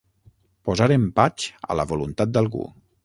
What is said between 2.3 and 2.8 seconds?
d'algú.